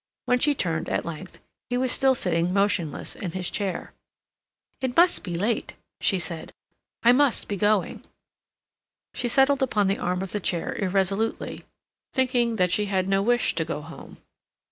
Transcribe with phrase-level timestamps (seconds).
[0.25, 1.37] When she turned, at length,
[1.69, 3.93] he was still sitting motionless in his chair.
[4.79, 6.53] "It must be late," she said.
[7.03, 8.03] "I must be going."
[9.13, 11.65] She settled upon the arm of the chair irresolutely,
[12.11, 14.17] thinking that she had no wish to go home.